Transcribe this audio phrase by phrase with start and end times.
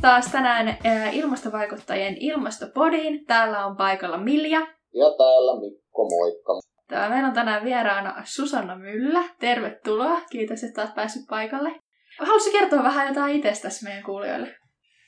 [0.00, 3.26] taas tänään äh, ilmastovaikuttajien ilmastopodiin.
[3.26, 4.60] Täällä on paikalla Milja.
[4.94, 6.60] Ja täällä Mikko, moikka.
[6.88, 9.24] Tää, meillä on tänään vieraana Susanna Myllä.
[9.40, 10.20] Tervetuloa.
[10.30, 11.70] Kiitos, että olet päässyt paikalle.
[12.18, 14.54] Haluaisitko kertoa vähän jotain itsestäsi meidän kuulijoille?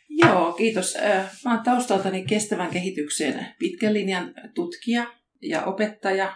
[0.09, 0.99] Joo, kiitos.
[1.45, 5.07] Mä oon taustaltani kestävän kehityksen pitkän linjan tutkija
[5.43, 6.33] ja opettaja,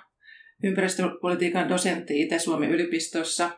[0.64, 3.50] ympäristöpolitiikan dosentti Itä-Suomen yliopistossa.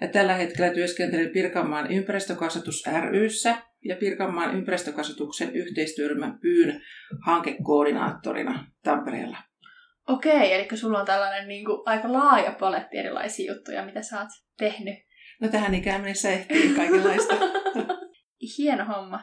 [0.00, 3.56] Ja tällä hetkellä työskentelen Pirkanmaan ympäristökasvatus ryssä
[3.88, 6.80] ja Pirkanmaan ympäristökasvatuksen yhteistyöryhmän Pyyn
[7.26, 9.38] hankekoordinaattorina Tampereella.
[10.08, 14.28] Okei, eli sulla on tällainen niin kuin, aika laaja paletti erilaisia juttuja, mitä sä oot
[14.58, 14.94] tehnyt.
[15.40, 17.34] No tähän ikään mennessä ehtii kaikenlaista.
[18.58, 19.20] Hieno homma.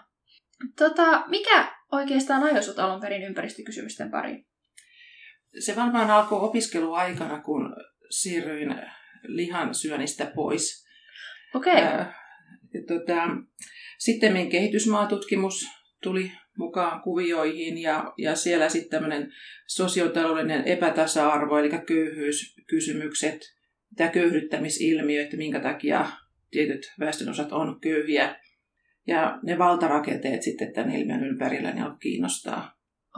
[0.77, 4.45] Tota, mikä oikeastaan ajoi sut alun perin ympäristökysymysten pariin?
[5.59, 7.75] Se varmaan alkoi opiskeluaikana, kun
[8.09, 8.75] siirryin
[9.23, 10.87] lihan syönnistä pois.
[11.55, 11.73] Okei.
[11.73, 11.83] Okay.
[11.83, 12.15] Äh,
[12.87, 13.27] tota,
[14.05, 15.65] sitten kehitysmaatutkimus
[16.03, 19.31] tuli mukaan kuvioihin ja, ja siellä sitten tämmöinen
[19.67, 23.39] sosiotaloudellinen epätasa-arvo, eli köyhyyskysymykset,
[23.97, 26.05] tämä köyhdyttämisilmiö, että minkä takia
[26.51, 28.35] tietyt väestönosat on köyhiä.
[29.07, 32.71] Ja ne valtarakenteet sitten tämän ilmiön ympärillä niin alkoi kiinnostaa.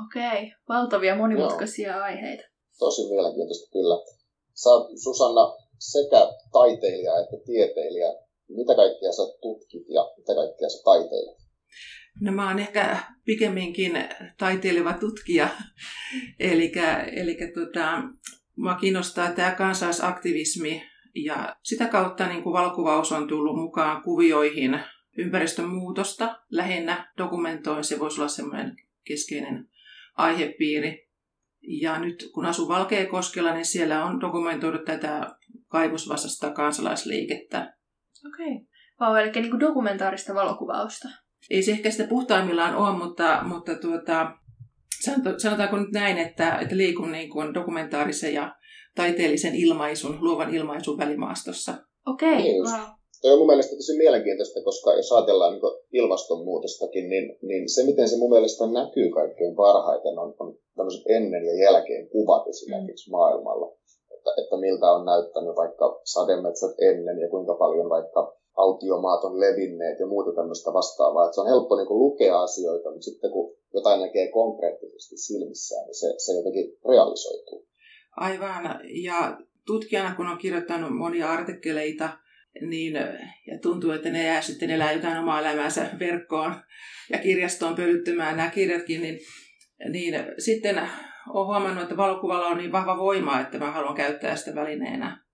[0.05, 2.01] Okei, valtavia monimutkaisia Joo.
[2.03, 2.43] aiheita.
[2.79, 3.95] Tosi mielenkiintoista kyllä.
[4.53, 4.69] Sä
[5.03, 8.24] Susanna sekä taiteilija että tieteilijä.
[8.49, 11.37] Mitä kaikkea sä tutkit ja mitä kaikkea sä taiteilet?
[12.21, 13.91] No mä oon ehkä pikemminkin
[14.37, 15.49] taiteileva tutkija.
[16.39, 16.71] eli
[17.15, 18.01] eli tota,
[18.55, 20.83] mua kiinnostaa tämä kansalaisaktivismi
[21.15, 24.79] ja sitä kautta niin kuin valokuvaus on tullut mukaan kuvioihin
[25.17, 26.39] ympäristön muutosta.
[26.49, 29.69] Lähinnä dokumentoin, se voisi olla semmoinen keskeinen
[30.13, 31.09] aihepiiri.
[31.61, 35.35] Ja nyt kun asun Valkeakoskella, niin siellä on dokumentoitu tätä
[35.67, 37.74] kaivosvastasta kansalaisliikettä.
[38.27, 38.55] Okei.
[38.55, 38.65] Okay.
[39.01, 41.07] Wow, eli niin kuin dokumentaarista valokuvausta.
[41.49, 44.27] Ei se ehkä sitä puhtaimmillaan ole, mutta, mutta tuota,
[45.37, 48.55] sanotaanko nyt näin, että, että liikun niin kuin dokumentaarisen ja
[48.95, 51.73] taiteellisen ilmaisun, luovan ilmaisun välimaastossa.
[52.07, 52.41] Okei, okay.
[52.41, 52.81] niin, wow.
[53.21, 55.61] Toi on mun mielestä tosi mielenkiintoista, koska jos ajatellaan niin
[55.93, 61.45] ilmastonmuutostakin, niin, niin se, miten se mun mielestä näkyy kaikkein parhaiten, on, on tämmöiset ennen
[61.45, 63.11] ja jälkeen kuvat esimerkiksi mm.
[63.11, 63.67] maailmalla.
[64.25, 69.99] Että, että miltä on näyttänyt vaikka sademetsät ennen ja kuinka paljon vaikka autiomaat on levinneet
[69.99, 71.25] ja muuta tämmöistä vastaavaa.
[71.25, 75.85] Että se on helppo niin kuin, lukea asioita, mutta sitten kun jotain näkee konkreettisesti silmissään,
[75.85, 77.67] niin se, se jotenkin realisoituu.
[78.17, 78.79] Aivan.
[79.03, 79.37] Ja
[79.67, 82.09] tutkijana, kun on kirjoittanut monia artikkeleita,
[82.61, 82.93] niin,
[83.47, 86.55] ja tuntuu, että ne jää sitten elää jotain omaa elämäänsä verkkoon
[87.11, 89.19] ja kirjastoon pölyttymään nämä kirjatkin, niin,
[89.89, 90.81] niin sitten
[91.29, 95.25] olen huomannut, että valokuvalla on niin vahva voima, että mä haluan käyttää sitä välineenä.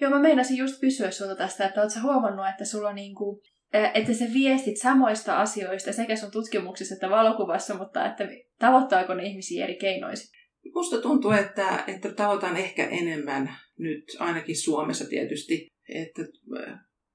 [0.00, 3.42] Joo, mä meinasin just kysyä sulta tästä, että ootko huomannut, että sulla niinku,
[3.72, 9.64] että sä viestit samoista asioista sekä sun tutkimuksessa että valokuvassa, mutta että tavoittaako ne ihmisiä
[9.64, 10.28] eri keinoisin?
[10.74, 16.22] Musta tuntuu, että, että tavoitan ehkä enemmän nyt, ainakin Suomessa tietysti, että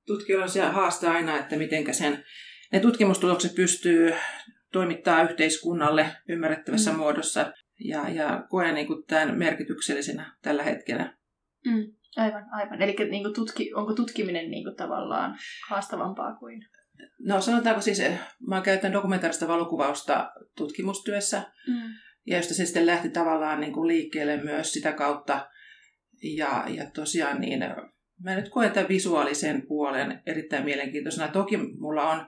[0.07, 2.23] tutkijoilla se haastaa aina, että miten sen,
[2.71, 4.13] ne tutkimustulokset pystyy
[4.71, 6.97] toimittaa yhteiskunnalle ymmärrettävässä mm.
[6.97, 11.17] muodossa ja, ja koen niin kuin tämän merkityksellisenä tällä hetkellä.
[11.65, 11.93] Mm.
[12.17, 12.81] Aivan, aivan.
[12.81, 15.37] Eli niin kuin tutki, onko tutkiminen niin kuin tavallaan
[15.69, 16.65] haastavampaa kuin...
[17.19, 21.89] No sanotaanko siis, eh, mä käytän dokumentaarista valokuvausta tutkimustyössä, mm.
[22.25, 25.49] ja josta se sitten lähti tavallaan niin kuin liikkeelle myös sitä kautta.
[26.37, 27.59] Ja, ja tosiaan niin,
[28.23, 31.27] mä nyt koen tämän visuaalisen puolen erittäin mielenkiintoisena.
[31.27, 32.27] Toki mulla on,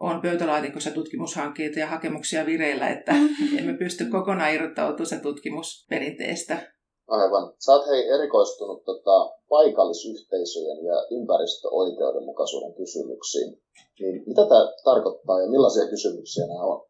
[0.00, 3.12] on pöytälaatikossa tutkimushankkeita ja hakemuksia vireillä, että
[3.58, 6.72] emme pysty kokonaan irrottautumaan se tutkimusperinteestä.
[7.08, 7.52] Aivan.
[7.58, 13.62] Sä oot hei erikoistunut tota, paikallisyhteisöjen ja ympäristöoikeudenmukaisuuden kysymyksiin.
[14.00, 16.86] Niin mitä tämä tarkoittaa ja millaisia kysymyksiä nämä on?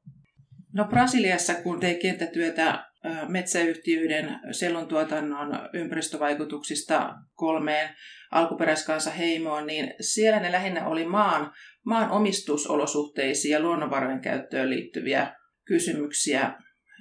[0.75, 2.85] No Brasiliassa, kun tein kenttätyötä
[3.29, 7.89] metsäyhtiöiden selontuotannon ympäristövaikutuksista kolmeen
[8.33, 11.53] alkuperäiskansa heimoon, niin siellä ne lähinnä oli maan,
[11.87, 15.35] maan omistusolosuhteisiin ja luonnonvarojen käyttöön liittyviä
[15.65, 16.53] kysymyksiä.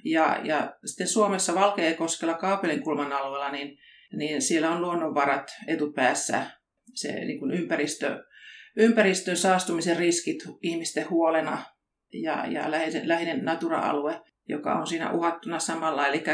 [0.04, 3.78] Ja, ja sitten Suomessa Valkeakoskella Kaapelinkulman alueella, niin,
[4.16, 6.46] niin siellä on luonnonvarat etupäässä.
[6.94, 8.24] Se niin kuin ympäristö,
[8.76, 11.62] ympäristön saastumisen riskit ihmisten huolena
[12.12, 16.06] ja, ja läheinen, läheinen natura-alue, joka on siinä uhattuna samalla.
[16.06, 16.24] Eli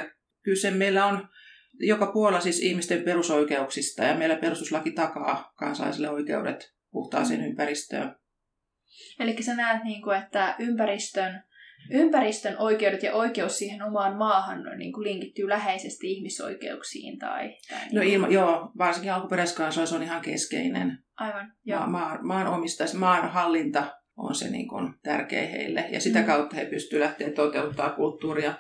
[0.43, 1.29] kyse meillä on
[1.75, 8.22] joka puolella siis ihmisten perusoikeuksista ja meillä perustuslaki takaa kansalaisille oikeudet puhtaaseen ympäristöön.
[9.21, 11.43] Eli sä näet, niin kuin, että ympäristön
[11.91, 17.19] ympäristön oikeudet ja oikeus siihen omaan maahan niin kuin linkittyy läheisesti ihmisoikeuksiin?
[17.19, 20.99] Tai, tai no niin ilma, joo, varsinkin alkuperäiskansalaisuus on ihan keskeinen.
[21.17, 21.87] Aivan, joo.
[21.87, 25.89] maan, maan omistais, maan hallinta on se niin kuin tärkeä heille.
[25.93, 26.27] Ja sitä mm.
[26.27, 28.55] kautta he pystyvät lähteä toteuttamaan kulttuuria.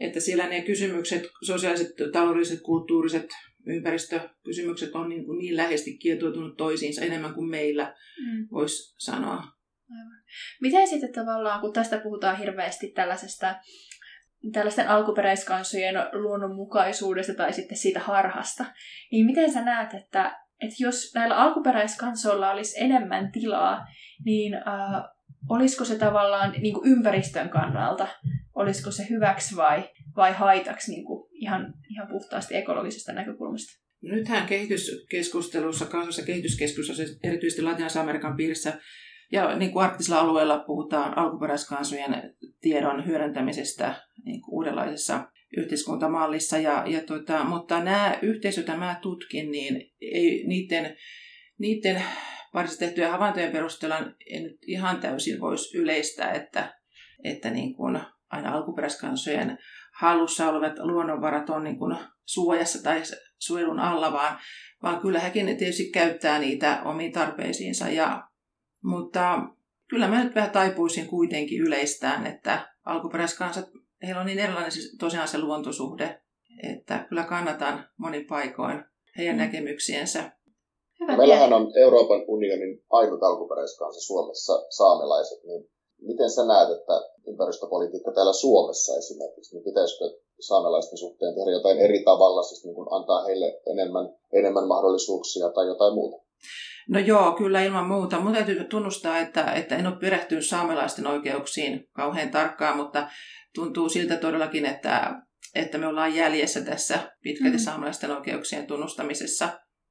[0.00, 3.26] Että siellä ne kysymykset, sosiaaliset, taloudelliset, kulttuuriset,
[3.66, 7.94] ympäristökysymykset on niin, kuin niin läheisesti kietoutunut toisiinsa enemmän kuin meillä,
[8.26, 8.46] mm.
[8.52, 9.36] voisi sanoa.
[9.90, 10.22] Aivan.
[10.60, 13.54] Miten sitten tavallaan, kun tästä puhutaan hirveästi tällaisesta
[14.52, 18.64] tällaisten alkuperäiskansojen luonnonmukaisuudesta tai sitten siitä harhasta,
[19.12, 23.86] niin miten sä näet, että, että jos näillä alkuperäiskansoilla olisi enemmän tilaa,
[24.24, 25.02] niin äh,
[25.48, 28.08] olisiko se tavallaan niin kuin ympäristön kannalta,
[28.54, 33.82] olisiko se hyväksi vai, vai haitaksi niin kuin ihan, ihan puhtaasti ekologisesta näkökulmasta?
[34.02, 38.80] Nythän kehityskeskustelussa, kansallisessa kehityskeskustelussa, erityisesti Latinalaisen Amerikan piirissä,
[39.32, 43.94] ja niin kuin arktisella alueella puhutaan alkuperäiskansojen tiedon hyödyntämisestä
[44.24, 46.58] niin kuin uudenlaisessa yhteiskuntamallissa.
[46.58, 50.96] Ja, ja tota, mutta nämä yhteisöt, joita mä tutkin, niin ei, niiden,
[51.58, 52.02] niiden
[52.52, 56.74] parissa tehtyjen havaintojen perusteella en nyt ihan täysin voisi yleistää, että,
[57.24, 58.00] että niin kuin
[58.30, 59.58] aina alkuperäiskansojen
[60.02, 63.02] hallussa olevat luonnonvarat on niin kuin suojassa tai
[63.38, 64.38] suojelun alla, vaan,
[64.82, 67.88] vaan kyllä hekin tietysti käyttää niitä omiin tarpeisiinsa.
[67.88, 68.28] Ja,
[68.84, 69.38] mutta
[69.88, 73.64] kyllä mä nyt vähän taipuisin kuitenkin yleistään, että alkuperäiskansat,
[74.02, 76.20] heillä on niin erilainen siis tosiaan se luontosuhde,
[76.72, 78.84] että kyllä kannatan monin paikoin
[79.18, 79.38] heidän mm.
[79.38, 80.32] näkemyksiensä.
[81.00, 85.70] Hyvä Meillähän on Euroopan unionin ainut alkuperäiskansa Suomessa saamelaiset, niin
[86.00, 90.04] miten sä näet, että ympäristöpolitiikka täällä Suomessa esimerkiksi, niin pitäisikö
[90.40, 95.66] saamelaisten suhteen tehdä jotain eri tavalla, siis niin kuin antaa heille enemmän, enemmän mahdollisuuksia tai
[95.66, 96.16] jotain muuta?
[96.88, 98.20] No joo, kyllä ilman muuta.
[98.20, 103.08] Mun täytyy tunnustaa, että, että en ole perehtynyt saamelaisten oikeuksiin kauhean tarkkaan, mutta
[103.54, 105.14] tuntuu siltä todellakin, että,
[105.54, 107.62] että me ollaan jäljessä tässä pitkälti mm.
[107.62, 109.48] saamelaisten oikeuksien tunnustamisessa.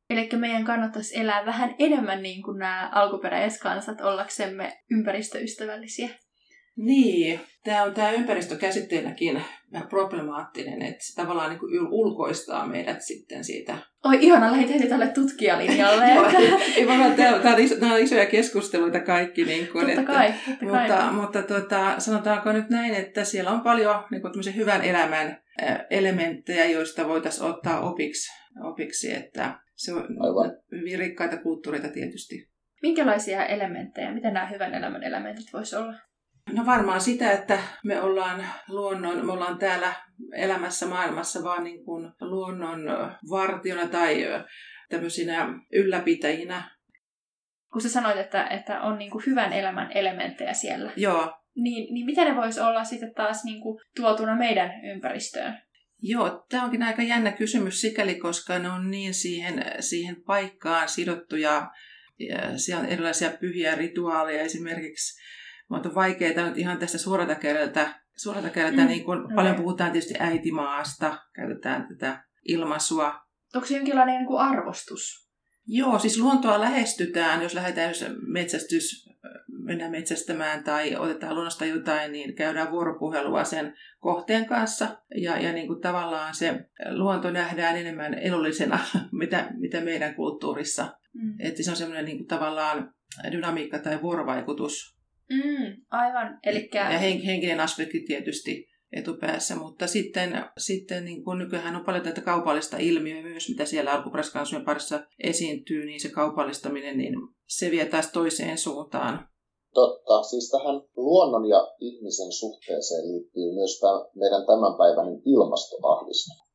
[0.10, 6.10] Eli meidän kannattaisi elää vähän enemmän niin kuin nämä alkuperäiskansat ollaksemme ympäristöystävällisiä.
[6.78, 9.42] Niin, tämä on tämä ympäristökäsitteenäkin
[9.72, 13.78] vähän problemaattinen, että se tavallaan niin kuin ulkoistaa meidät sitten siitä.
[14.06, 16.06] Oi ihana, lähdit heti tälle tutkijalinjalle.
[16.78, 17.42] ei vaan, tämä, on,
[17.82, 19.46] nämä on isoja keskusteluita kaikki.
[19.46, 21.14] Niin kuin, totta että, kai, totta mutta, kai.
[21.14, 25.42] mutta tuota, sanotaanko nyt näin, että siellä on paljon niin kuin hyvän elämän
[25.90, 28.32] elementtejä, joista voitaisiin ottaa opiksi,
[28.64, 30.58] opiksi että se on Aivan.
[30.72, 32.52] hyvin rikkaita kulttuureita tietysti.
[32.82, 36.11] Minkälaisia elementtejä, mitä nämä hyvän elämän elementit voisivat olla?
[36.50, 39.94] No varmaan sitä, että me ollaan luonnon, me ollaan täällä
[40.36, 42.80] elämässä maailmassa vaan niin kuin luonnon
[43.30, 44.26] vartiona tai
[44.90, 46.72] tämmöisinä ylläpitäjinä.
[47.72, 50.92] Kun sä sanoit, että, että on niin kuin hyvän elämän elementtejä siellä.
[50.96, 51.34] Joo.
[51.56, 55.62] Niin, niin miten ne vois olla sitten taas niin kuin tuotuna meidän ympäristöön?
[56.02, 61.72] Joo, tämä onkin aika jännä kysymys sikäli, koska ne on niin siihen, siihen paikkaan sidottuja.
[62.20, 65.22] Ja siellä on erilaisia pyhiä rituaaleja esimerkiksi
[65.72, 68.88] mutta on vaikeaa nyt ihan tästä suorata kädeltä, suorata kädeltä mm.
[68.88, 69.36] niin kun okay.
[69.36, 73.22] paljon puhutaan tietysti äitimaasta, käytetään tätä ilmaisua.
[73.56, 75.32] Onko se jonkinlainen niin kuin arvostus?
[75.68, 79.10] Joo, siis luontoa lähestytään, jos lähdetään jos metsästys,
[79.64, 84.98] mennään metsästämään tai otetaan luonnosta jotain, niin käydään vuoropuhelua sen kohteen kanssa.
[85.16, 88.80] Ja, ja niin kuin tavallaan se luonto nähdään enemmän elollisena,
[89.20, 90.98] mitä, mitä meidän kulttuurissa.
[91.14, 91.36] Mm.
[91.40, 92.94] Että se on semmoinen niin kuin tavallaan
[93.32, 95.01] dynamiikka tai vuorovaikutus
[95.32, 96.40] Mm, aivan.
[96.46, 96.92] Elikkä...
[96.92, 102.22] Ja hen, henkinen aspekti tietysti etupäässä, mutta sitten, sitten niin kun nykyään on paljon tätä
[102.22, 107.14] kaupallista ilmiöä myös, mitä siellä alkuperäiskansojen parissa esiintyy, niin se kaupallistaminen, niin
[107.48, 109.28] se vie taas toiseen suuntaan.
[109.74, 110.24] Totta.
[110.24, 116.52] Siis tähän luonnon ja ihmisen suhteeseen liittyy myös tämä meidän tämänpäiväinen ilmastoahdistus.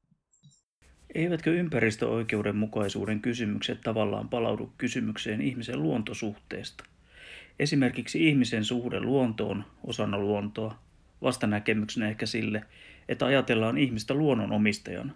[1.14, 6.84] Eivätkö ympäristöoikeudenmukaisuuden kysymykset tavallaan palaudu kysymykseen ihmisen luontosuhteesta?
[7.58, 10.78] Esimerkiksi ihmisen suhde luontoon osana luontoa,
[11.22, 12.62] vastanäkemyksenä ehkä sille,
[13.08, 15.12] että ajatellaan ihmistä luonnonomistajana.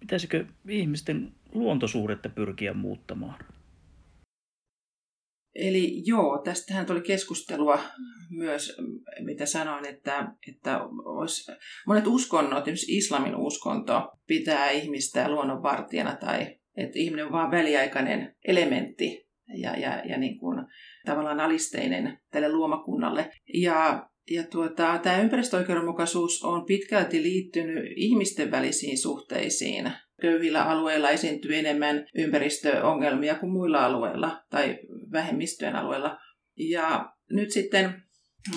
[0.00, 3.44] Pitäisikö ihmisten luontosuhdetta pyrkiä muuttamaan?
[5.54, 7.78] Eli joo, tästähän tuli keskustelua
[8.30, 8.76] myös,
[9.20, 11.52] mitä sanoin, että, että olisi,
[11.86, 19.28] monet uskonnot, esimerkiksi islamin uskonto, pitää ihmistä luonnonvartijana tai että ihminen on vain väliaikainen elementti
[19.54, 20.66] ja, ja, ja niin kuin,
[21.04, 23.30] tavallaan alisteinen tälle luomakunnalle.
[23.54, 29.92] Ja, ja tuota, tämä ympäristöoikeudenmukaisuus on pitkälti liittynyt ihmisten välisiin suhteisiin.
[30.20, 34.78] Köyhillä alueilla esiintyy enemmän ympäristöongelmia kuin muilla alueilla tai
[35.12, 36.18] vähemmistöjen alueilla.
[36.58, 38.02] Ja nyt sitten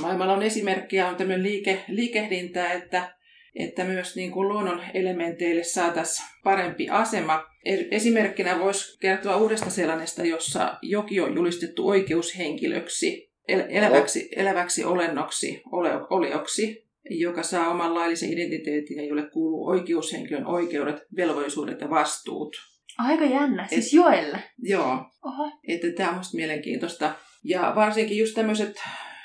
[0.02, 3.15] maailmalla on esimerkkiä, on tämmöinen liike, liikehdintä, että
[3.56, 7.44] että myös niin kuin luonnon elementeille saataisiin parempi asema.
[7.92, 13.32] Esimerkkinä voisi kertoa uudesta Seelannista, jossa joki on julistettu oikeushenkilöksi.
[13.48, 20.46] el- eläväksi, eläväksi olennoksi, ole, olioksi, joka saa oman laillisen identiteetin ja jolle kuuluu oikeushenkilön
[20.46, 22.56] oikeudet, velvollisuudet ja vastuut.
[22.98, 24.44] Aika jännä, siis joelle.
[24.58, 25.52] Joo, Oho.
[25.68, 27.16] että tämä on musta mielenkiintoista.
[27.44, 28.76] Ja varsinkin just tämmöiset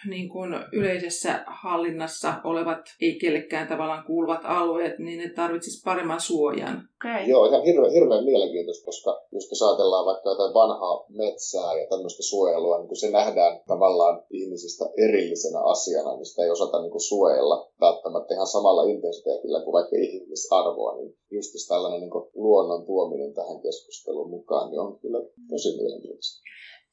[0.08, 6.88] niin kuin yleisessä hallinnassa olevat, ei kellekään tavallaan kuuluvat alueet, niin ne tarvitsisi paremman suojan.
[7.00, 7.22] Okay.
[7.32, 12.22] Joo, ihan hirveän, hirveän mielenkiintoista, koska just jos ajatellaan vaikka jotain vanhaa metsää ja tämmöistä
[12.22, 17.08] suojelua, niin kun se nähdään tavallaan ihmisistä erillisenä asiana, niin sitä ei osata niin kuin
[17.12, 23.34] suojella välttämättä ihan samalla intensiteetillä kuin vaikka ihmisarvoa, niin just tällainen niin kuin luonnon tuominen
[23.34, 26.40] tähän keskusteluun mukaan niin on kyllä tosi mielenkiintoista.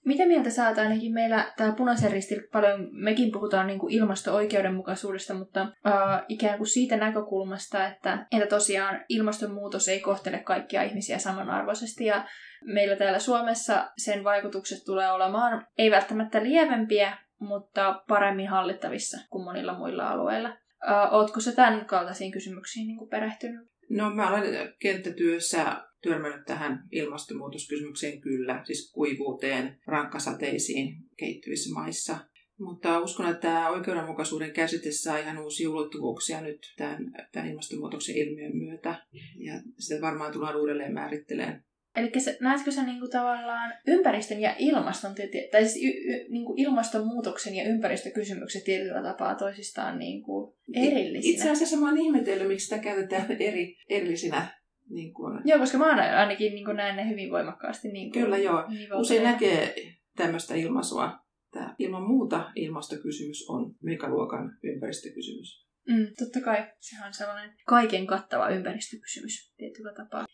[0.08, 5.62] Mitä mieltä oot ainakin meillä tämä punaisen ristin paljon, mekin puhutaan niin kuin ilmasto-oikeudenmukaisuudesta, mutta
[5.62, 12.26] äh, ikään kuin siitä näkökulmasta, että, että tosiaan ilmastonmuutos ei kohtele kaikkia ihmisiä samanarvoisesti ja
[12.66, 19.78] meillä täällä Suomessa sen vaikutukset tulee olemaan ei välttämättä lievempiä, mutta paremmin hallittavissa kuin monilla
[19.78, 20.50] muilla alueilla.
[20.50, 23.68] Äh, ootko sä tämän kaltaisiin kysymyksiin niin kuin perehtynyt?
[23.90, 32.18] No mä olen kenttätyössä törmännyt tähän ilmastonmuutoskysymykseen kyllä, siis kuivuuteen, rankkasateisiin kehittyvissä maissa.
[32.60, 38.58] Mutta uskon, että tämä oikeudenmukaisuuden käsite saa ihan uusia ulottuvuuksia nyt tämän, tämän ilmastonmuutoksen ilmiön
[38.58, 39.06] myötä.
[39.38, 41.64] Ja sitä varmaan tullaan uudelleen määrittelemään.
[41.96, 42.12] Eli
[42.42, 45.16] näetkö sä niinku tavallaan ympäristön ja ilmaston,
[45.52, 51.34] tai siis y, y, niinku ilmastonmuutoksen ja ympäristökysymykset tietyllä tapaa toisistaan niinku erillisinä?
[51.34, 54.48] Itse asiassa mä oon ihmetellyt, miksi sitä käytetään eri, erillisinä.
[54.90, 55.42] Niin kuin...
[55.46, 55.86] Joo, koska mä
[56.20, 57.88] ainakin niin näen ne hyvin voimakkaasti.
[57.88, 58.64] Niin kuin, Kyllä joo.
[58.96, 59.76] Usein näkee
[60.16, 61.20] tämmöistä ilmaisua.
[61.52, 65.68] Tämä ilman muuta ilmastokysymys on megaluokan ympäristökysymys.
[65.90, 66.68] Mm, totta kai.
[66.80, 70.26] Sehän on sellainen kaiken kattava ympäristökysymys tietyllä tapaa.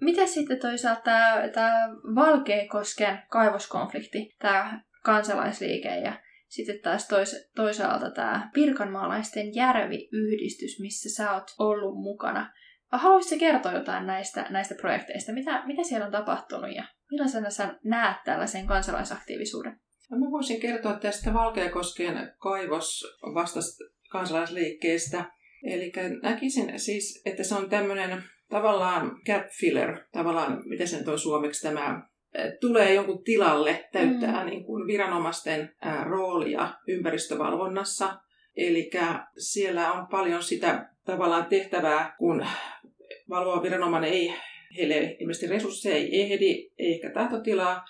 [0.00, 8.50] Mitä sitten toisaalta tämä, tämä Valkeakosken kaivoskonflikti, tämä kansalaisliike ja sitten taas tois, toisaalta tämä
[8.54, 12.52] Pirkanmaalaisten järviyhdistys, missä sä oot ollut mukana.
[12.92, 15.32] Haluaisitko kertoa jotain näistä, näistä projekteista?
[15.32, 19.80] Mitä, mitä siellä on tapahtunut ja millaisena sä näet tällaisen kansalaisaktiivisuuden?
[20.10, 23.04] No mä voisin kertoa tästä Valkeakosken kaivos
[23.34, 25.24] vastasta kansalaisliikkeestä.
[25.62, 25.92] Eli
[26.22, 32.02] näkisin siis, että se on tämmöinen tavallaan gap filler, tavallaan, miten sen toi suomeksi tämä
[32.60, 34.50] tulee jonkun tilalle, täyttää mm.
[34.50, 38.20] niin kuin viranomaisten roolia ympäristövalvonnassa.
[38.56, 38.90] Eli
[39.38, 42.46] siellä on paljon sitä tavallaan tehtävää, kun
[43.30, 44.34] valvova viranomainen ei,
[44.76, 47.84] heille ilmeisesti resursseja ei ehdi, ei ehkä tahtotilaa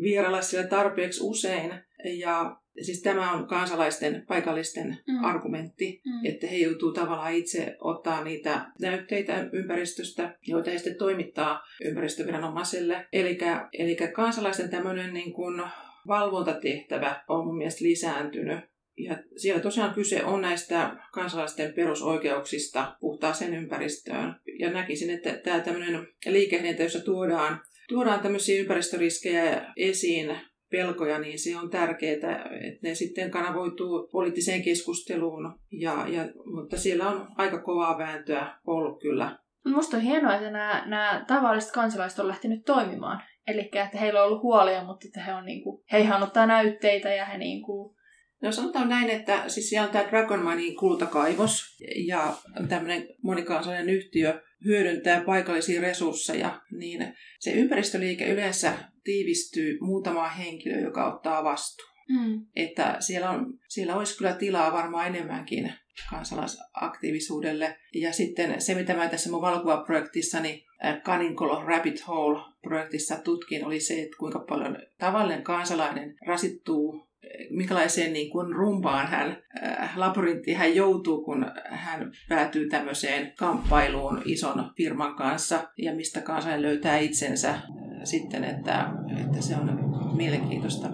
[0.00, 1.74] vierailla siellä tarpeeksi usein.
[2.04, 5.24] Ja siis tämä on kansalaisten, paikallisten mm.
[5.24, 6.26] argumentti, mm.
[6.26, 13.06] että he joutuu tavallaan itse ottaa niitä näytteitä ympäristöstä, joita he sitten toimittaa ympäristöviranomaiselle.
[13.12, 15.62] Eli kansalaisten tämmöinen niin kuin
[16.06, 18.73] valvontatehtävä on mun mielestä lisääntynyt.
[18.98, 24.34] Ja siellä tosiaan kyse on näistä kansalaisten perusoikeuksista puhtaaseen ympäristöön.
[24.58, 30.36] Ja näkisin, että tämä tämmöinen liikehdintä, jossa tuodaan, tuodaan tämmöisiä ympäristöriskejä esiin,
[30.70, 35.58] pelkoja, niin se on tärkeää, että ne sitten kanavoituu poliittiseen keskusteluun.
[35.72, 39.38] Ja, ja, mutta siellä on aika kovaa vääntöä ollut kyllä.
[39.64, 43.22] Minusta on hienoa, että nämä, nämä tavalliset kansalaiset on lähtenyt toimimaan.
[43.46, 46.46] Eli että heillä on ollut huolia, mutta että he, on niin kuin, he ihan ottaa
[46.46, 47.96] näytteitä ja he niin kuin,
[48.42, 51.64] No sanotaan näin, että siis siellä on tämä Dragon Money kultakaivos
[52.06, 52.36] ja
[52.68, 58.72] tämmöinen monikansallinen yhtiö hyödyntää paikallisia resursseja, niin se ympäristöliike yleensä
[59.04, 61.94] tiivistyy muutamaan henkilöön, joka ottaa vastuun.
[62.08, 62.46] Mm.
[62.56, 65.72] Että siellä, on, siellä olisi kyllä tilaa varmaan enemmänkin
[66.10, 67.76] kansalaisaktiivisuudelle.
[67.94, 70.64] Ja sitten se, mitä mä tässä mun valokuvaprojektissani
[71.02, 77.08] Kaninkolo Rabbit Hole-projektissa tutkin, oli se, että kuinka paljon tavallinen kansalainen rasittuu
[77.50, 84.64] minkälaiseen niin kuin rumpaan hän, äh, labyrinttiin hän joutuu, kun hän päätyy tämmöiseen kamppailuun ison
[84.76, 87.62] firman kanssa ja mistä kanssa hän löytää itsensä äh,
[88.04, 88.90] sitten, että,
[89.26, 89.84] että se on
[90.16, 90.88] mielenkiintoista.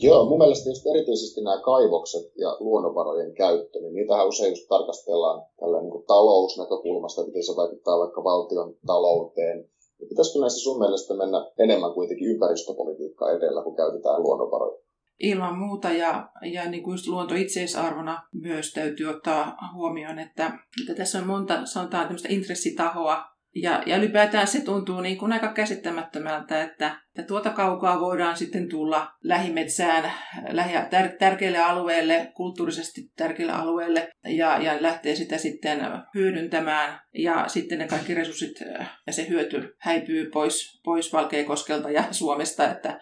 [0.00, 5.42] Joo, mun mielestä just erityisesti nämä kaivokset ja luonnonvarojen käyttö, niin niitähän usein just tarkastellaan
[5.60, 9.70] tällä niin talousnäkökulmasta, miten se vaikuttaa vaikka valtion talouteen,
[10.08, 14.82] Pitäisikö näissä sun mielestä mennä enemmän kuitenkin ympäristöpolitiikkaa edellä, kun käytetään luonnonvaroja?
[15.18, 20.94] Ilman muuta ja, ja niin kuin just luonto itseisarvona myös täytyy ottaa huomioon, että, että
[20.94, 23.24] tässä on monta sanotaan tämmöistä intressitahoa,
[23.54, 28.68] ja, ja ylipäätään se tuntuu niin kuin aika käsittämättömältä, että, että tuota kaukaa voidaan sitten
[28.68, 30.12] tulla lähimetsään,
[30.50, 35.80] lähi, tär, tärkeille alueelle, kulttuurisesti tärkeille alueelle ja, ja lähtee sitä sitten
[36.14, 37.00] hyödyntämään.
[37.14, 38.60] Ja sitten ne kaikki resurssit
[39.06, 43.00] ja se hyöty häipyy pois, pois Valkeakoskelta ja Suomesta, että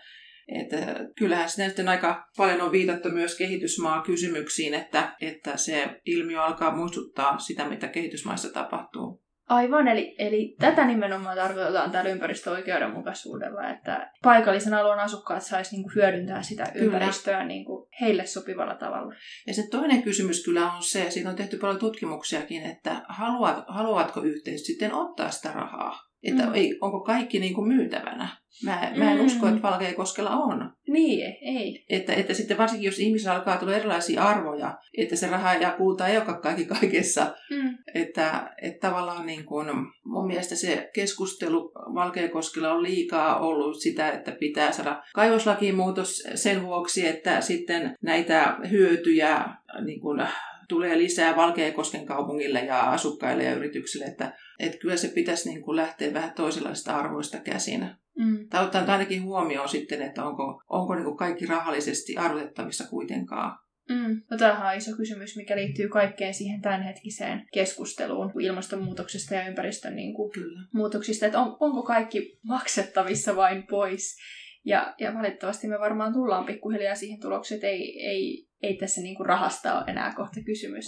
[0.49, 0.77] että
[1.19, 7.39] kyllähän sitä sitten aika paljon on viitattu myös kehitysmaa-kysymyksiin, että, että se ilmiö alkaa muistuttaa
[7.39, 9.26] sitä, mitä kehitysmaissa tapahtuu.
[9.49, 16.43] Aivan, eli, eli tätä nimenomaan tarkoitetaan tällä ympäristöoikeudenmukaisuudella, että paikallisen alueen asukkaat saisi niinku hyödyntää
[16.43, 16.85] sitä kyllä.
[16.85, 19.15] ympäristöä niinku heille sopivalla tavalla.
[19.47, 24.21] Ja se toinen kysymys kyllä on se, siitä on tehty paljon tutkimuksiakin, että haluat, haluatko
[24.21, 26.06] yhteisöt sitten ottaa sitä rahaa?
[26.23, 26.55] Että mm.
[26.55, 28.29] ei, onko kaikki niin kuin myytävänä?
[28.65, 29.27] Mä, mä en mm.
[29.27, 30.73] usko, että Valkeakoskella on.
[30.89, 31.85] Niin, ei.
[31.89, 36.09] Että, että sitten varsinkin, jos ihmisillä alkaa tulla erilaisia arvoja, että se raha ja kulta
[36.09, 37.35] ei ole kaikki kaikessa.
[37.51, 37.79] Mm.
[37.95, 39.67] Että, että tavallaan niin kuin,
[40.05, 47.07] mun mielestä se keskustelu Valkeakoskella on liikaa ollut sitä, että pitää saada kaivoslakimuutos sen vuoksi,
[47.07, 49.45] että sitten näitä hyötyjä
[49.85, 50.21] niin kuin,
[50.69, 55.77] tulee lisää Valkeakosken kaupungille ja asukkaille ja yrityksille, että, että kyllä se pitäisi niin kuin
[55.77, 57.91] lähteä vähän toisenlaista arvoista käsin.
[58.19, 58.49] Mm.
[58.49, 63.59] Tai ottaa ainakin huomioon sitten, että onko, onko niin kuin kaikki rahallisesti arvotettavissa kuitenkaan.
[63.89, 64.23] Mm.
[64.31, 70.15] No tämähän on iso kysymys, mikä liittyy kaikkeen siihen tämänhetkiseen keskusteluun ilmastonmuutoksesta ja ympäristön niin
[70.15, 70.33] kuin,
[70.73, 74.17] muutoksista, että on, onko kaikki maksettavissa vain pois.
[74.67, 79.17] Ja, ja valitettavasti me varmaan tullaan pikkuhiljaa siihen tulokseen, että ei, ei, ei tässä niin
[79.17, 80.85] kuin rahasta ole enää kohta kysymys.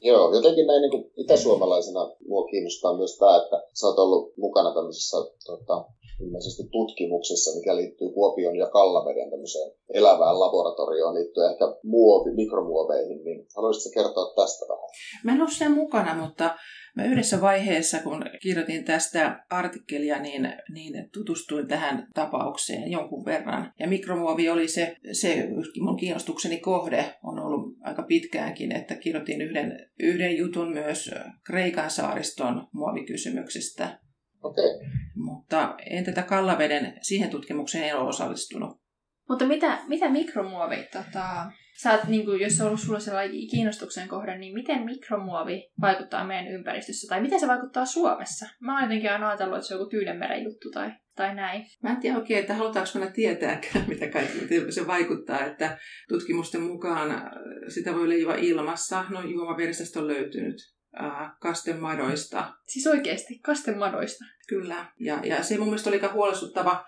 [0.00, 5.16] Joo, jotenkin näin niin itäsuomalaisena mua kiinnostaa myös tämä, että sä oot ollut mukana tämmöisessä
[5.46, 5.84] tota,
[6.20, 13.46] ilmeisesti tutkimuksessa, mikä liittyy Kuopion ja Kallaveden tämmöiseen elävään laboratorioon liittyen ehkä muovi, mikromuoveihin, niin
[13.56, 14.90] haluaisitko kertoa tästä vähän?
[15.24, 16.54] Mä en ollut sen mukana, mutta
[16.96, 23.72] Mä yhdessä vaiheessa, kun kirjoitin tästä artikkelia, niin, niin tutustuin tähän tapaukseen jonkun verran.
[23.78, 25.48] Ja mikromuovi oli se, se
[25.80, 31.10] mun kiinnostukseni kohde on ollut aika pitkäänkin, että kirjoitin yhden, yhden jutun myös
[31.46, 34.01] Kreikan saariston muovikysymyksistä.
[34.42, 34.88] Okay.
[35.14, 38.82] Mutta en tätä Kallaveden, siihen tutkimukseen en ole osallistunut.
[39.28, 41.50] Mutta mitä, mitä mikromuovi tota,
[41.82, 46.26] sä oot, niin kuin, jos on ollut sulla sellainen kiinnostuksen kohde, niin miten mikromuovi vaikuttaa
[46.26, 47.08] meidän ympäristössä?
[47.08, 48.46] Tai miten se vaikuttaa Suomessa?
[48.60, 51.66] Mä oon jotenkin aina ajatellut, että se on joku Tyydenmeren juttu tai, tai näin.
[51.82, 55.44] Mä en tiedä oikein, että halutaanko mennä tietääkään, mitä kaikki, se vaikuttaa.
[55.44, 55.78] Että
[56.08, 57.30] tutkimusten mukaan
[57.74, 59.04] sitä voi leijoa ilmassa.
[59.08, 60.56] No juomaveristöstä on löytynyt
[61.00, 62.54] äh, kastemadoista.
[62.66, 64.24] Siis oikeasti, kastemadoista?
[64.48, 64.86] Kyllä.
[65.00, 66.86] Ja, ja se mun mielestä oli aika huolestuttava,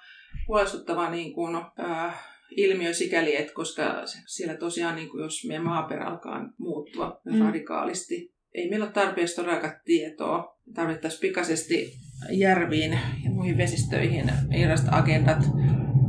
[0.48, 3.82] huolestuttava niin kuin, äh, ilmiö sikäli, että koska
[4.26, 7.40] siellä tosiaan, niin kuin jos meidän maaperä alkaa muuttua mm.
[7.40, 10.58] radikaalisti, ei meillä ole tarpeeksi todellakaan tietoa.
[10.74, 11.92] Tarvittaisiin pikaisesti
[12.30, 15.38] järviin ja muihin vesistöihin erilaiset agendat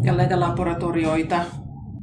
[0.03, 1.45] ja näitä laboratorioita.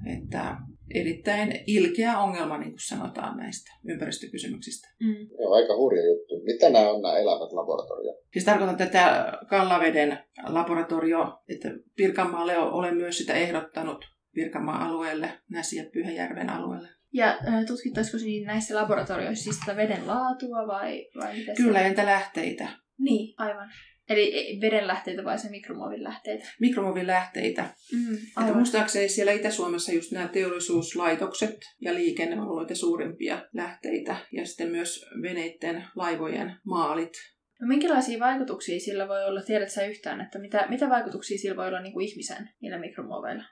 [0.06, 0.56] Että
[0.94, 4.88] erittäin ilkeä ongelma, niin kuin sanotaan näistä ympäristökysymyksistä.
[5.00, 5.28] Mm.
[5.40, 6.42] Joo, aika hurja juttu.
[6.44, 8.16] Mitä nämä on nämä elävät laboratoriot?
[8.32, 15.84] Siis tarkoitan tätä Kallaveden laboratorio, että Pirkanmaalle olen myös sitä ehdottanut Pirkanmaan alueelle, Näsi- ja
[15.92, 16.88] Pyhäjärven alueelle.
[17.12, 21.86] Ja tutkittaisiko niin näissä laboratorioissa siis tätä veden laatua vai, vai mitä Kyllä, se...
[21.86, 22.68] entä lähteitä.
[22.98, 23.68] Niin, aivan.
[24.12, 26.48] Eli veden lähteitä vai se mikromuovin lähteitä?
[26.60, 27.62] Mikromuovin lähteitä.
[27.92, 34.16] Mm, että muistaakseni siellä Itä-Suomessa just nämä teollisuuslaitokset ja liikenne on ollut suurimpia lähteitä.
[34.32, 37.12] Ja sitten myös veneiden, laivojen maalit.
[37.60, 39.42] No minkälaisia vaikutuksia sillä voi olla?
[39.42, 43.44] Tiedätkö yhtään, että mitä, mitä vaikutuksia sillä voi olla niin kuin ihmisen niillä mikromuoveilla?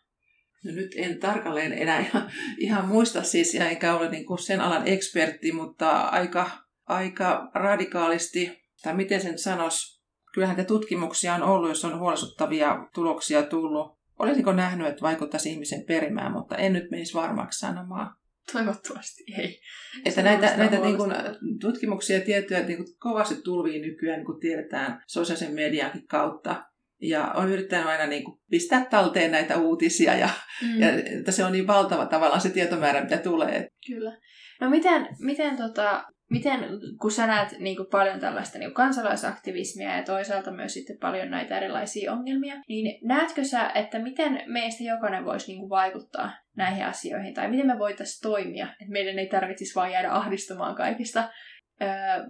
[0.64, 4.60] No nyt en tarkalleen enää ihan, ihan muista siis, ja enkä ole niin kuin sen
[4.60, 6.50] alan ekspertti, mutta aika,
[6.86, 9.99] aika radikaalisti, tai miten sen sanoisi,
[10.34, 14.00] kyllähän te tutkimuksia on ollut, jos on huolestuttavia tuloksia tullut.
[14.18, 18.16] Olisiko nähnyt, että vaikuttaisi ihmisen perimään, mutta en nyt menisi varmaksi sanomaan.
[18.52, 19.60] Toivottavasti ei.
[20.04, 21.12] Että näitä, näitä niin kuin,
[21.60, 26.64] tutkimuksia ja tietoja niin kuin, kovasti tulvii nykyään, niin kuin tiedetään sosiaalisen mediankin kautta
[27.00, 30.28] ja on yrittänyt aina niin kuin pistää talteen näitä uutisia ja,
[30.62, 30.80] mm.
[30.80, 30.88] ja
[31.18, 33.70] että se on niin valtava tavallaan se tietomäärä, mitä tulee.
[33.86, 34.16] Kyllä.
[34.60, 36.60] No miten, miten, tota, miten
[37.00, 41.30] kun sä näet niin kuin paljon tällaista niin kuin kansalaisaktivismia ja toisaalta myös sitten paljon
[41.30, 46.84] näitä erilaisia ongelmia, niin näetkö sä, että miten meistä jokainen voisi niin kuin vaikuttaa näihin
[46.84, 51.28] asioihin tai miten me voitaisiin toimia, että meidän ei tarvitsisi vaan jäädä ahdistumaan kaikista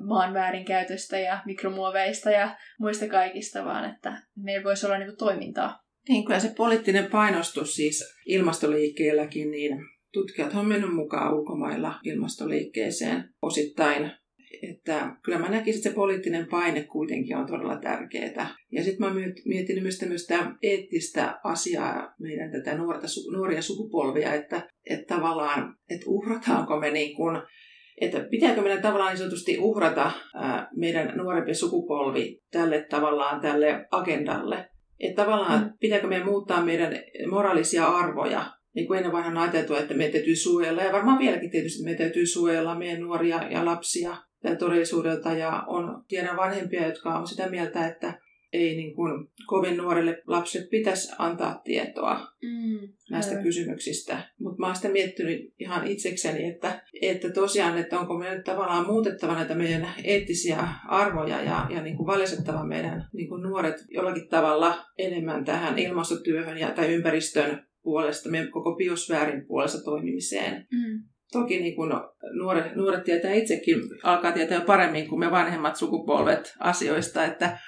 [0.06, 5.80] maan väärinkäytöstä ja mikromuoveista ja muista kaikista, vaan että meillä voisi olla niinku toimintaa.
[6.08, 9.78] Niin, kyllä se poliittinen painostus siis ilmastoliikkeelläkin, niin
[10.12, 14.10] tutkijat on mennyt mukaan ulkomailla ilmastoliikkeeseen osittain.
[14.62, 18.54] Että kyllä mä näkisin, että se poliittinen paine kuitenkin on todella tärkeää.
[18.72, 25.14] Ja sitten mä mietin myös tämmöistä eettistä asiaa meidän tätä nuorta, nuoria sukupolvia, että, että
[25.14, 27.42] tavallaan, että uhrataanko me niin kuin
[28.00, 34.68] että pitääkö meidän tavallaan niin sanotusti uhrata ää, meidän nuorempi sukupolvi tälle tavallaan tälle agendalle.
[35.00, 35.72] Että tavallaan mm.
[35.80, 36.92] pitääkö meidän muuttaa meidän
[37.30, 41.84] moraalisia arvoja niin kuin ennen vanhan ajateltu, että meidän täytyy suojella, ja varmaan vieläkin tietysti
[41.84, 44.16] meidän täytyy suojella meidän nuoria ja lapsia
[44.58, 48.20] todellisuudelta, ja on, tiedän vanhempia, jotka on sitä mieltä, että
[48.52, 53.44] ei niin kuin kovin nuorelle lapselle pitäisi antaa tietoa mm, näistä aivan.
[53.44, 54.28] kysymyksistä.
[54.40, 59.34] Mutta mä oon sitä miettinyt ihan itsekseni, että, että tosiaan, että onko meidän tavallaan muutettava
[59.34, 64.84] näitä meidän eettisiä arvoja ja, ja niin kuin valisettava meidän niin kuin nuoret jollakin tavalla
[64.98, 70.66] enemmän tähän ilmastotyöhön ja, tai ympäristön puolesta, meidän koko biosfäärin puolesta toimimiseen.
[70.72, 71.02] Mm.
[71.32, 71.92] Toki niin kun
[72.38, 77.58] nuoret, nuoret tietää itsekin, alkaa tietää paremmin kuin me vanhemmat sukupolvet asioista, että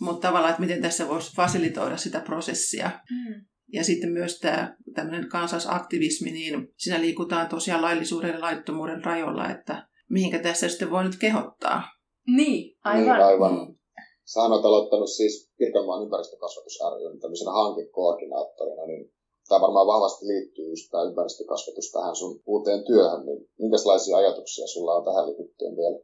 [0.00, 2.90] mutta tavallaan, että miten tässä voisi fasilitoida sitä prosessia.
[3.10, 3.44] Mm.
[3.72, 9.88] Ja sitten myös tämä tämmöinen kansasaktivismi, niin siinä liikutaan tosiaan laillisuuden ja laittomuuden rajoilla, että
[10.10, 11.82] mihinkä tässä sitten voi nyt kehottaa.
[12.26, 13.02] Niin, aivan.
[13.02, 13.76] Niin, aivan.
[14.24, 16.78] Sä oot aloittanut siis Pirkanmaan ympäristökasvatus
[17.20, 19.12] tämmöisenä hankekoordinaattorina, niin
[19.48, 24.94] tämä varmaan vahvasti liittyy just tämä ympäristökasvatus tähän sun uuteen työhön, niin minkälaisia ajatuksia sulla
[24.94, 25.98] on tähän liittyen vielä?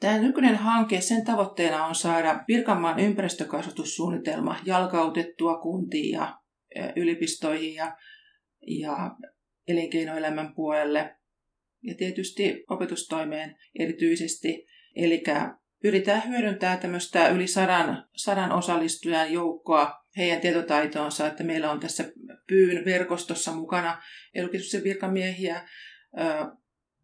[0.00, 6.38] Tämä nykyinen hanke, sen tavoitteena on saada Pirkanmaan ympäristökasvatussuunnitelma jalkautettua kuntiin ja
[6.96, 7.96] yliopistoihin ja,
[8.66, 8.96] ja
[9.68, 11.16] elinkeinoelämän puolelle
[11.82, 14.66] ja tietysti opetustoimeen erityisesti.
[14.96, 15.22] Eli
[15.82, 22.04] pyritään hyödyntämään tämmöistä yli sadan, sadan osallistujan joukkoa heidän tietotaitoonsa, että meillä on tässä
[22.46, 24.02] pyyn verkostossa mukana
[24.34, 25.68] elukeskuksen virkamiehiä,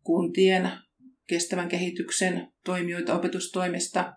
[0.03, 0.71] kuntien
[1.27, 4.13] kestävän kehityksen toimijoita opetustoimesta,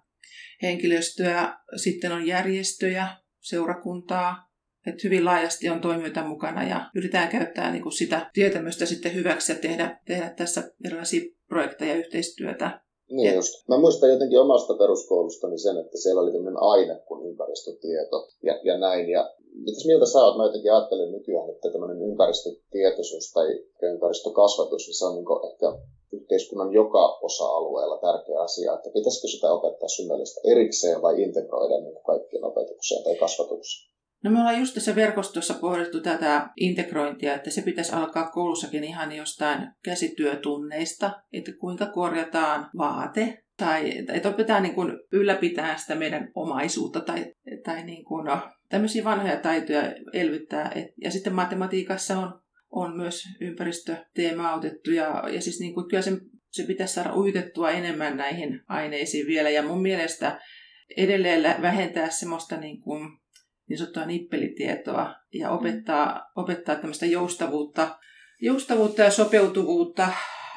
[0.61, 3.07] henkilöstöä, sitten on järjestöjä,
[3.39, 4.53] seurakuntaa,
[4.87, 9.51] että hyvin laajasti on toimijoita mukana ja yritetään käyttää niin kuin sitä tietämystä sitten hyväksi
[9.51, 12.81] ja tehdä, tehdä tässä erilaisia projekteja ja yhteistyötä.
[13.15, 13.53] Niin just.
[13.67, 18.77] Mä muistan jotenkin omasta peruskoulustani sen, että siellä oli tämmöinen aine kuin ympäristötieto ja, ja
[18.77, 19.09] näin.
[19.09, 19.21] Ja
[19.65, 20.37] mitäs mieltä sä oot?
[20.37, 23.47] Mä jotenkin ajattelen nykyään, että tämmöinen ympäristötietoisuus tai
[23.81, 25.67] ympäristökasvatus, niin se on niin ehkä
[26.13, 31.97] yhteiskunnan joka osa-alueella tärkeä asia, että pitäisikö sitä opettaa sun mielestä erikseen vai integroida niin
[32.05, 33.92] kaikkien opetukseen tai kasvatukseen?
[34.23, 39.11] No me ollaan just tässä verkostossa pohdittu tätä integrointia, että se pitäisi alkaa koulussakin ihan
[39.11, 46.99] jostain käsityötunneista, että kuinka korjataan vaate tai että opetetaan niin kuin ylläpitää sitä meidän omaisuutta
[46.99, 47.33] tai,
[47.63, 50.71] tai niin kuin, no, tämmöisiä vanhoja taitoja elvyttää.
[50.75, 52.43] Et, ja sitten matematiikassa on
[52.75, 54.91] on myös ympäristöteema otettu.
[54.91, 56.11] Ja, ja siis niin kuin, kyllä se,
[56.51, 59.49] se pitäisi saada uitettua enemmän näihin aineisiin vielä.
[59.49, 60.41] Ja mun mielestä
[60.97, 63.19] edelleen vähentää semmoista niin, kuin,
[63.69, 65.55] niin sanottua nippelitietoa ja mm.
[65.55, 67.99] opettaa, opettaa tämmöistä joustavuutta,
[68.41, 70.09] joustavuutta ja sopeutuvuutta,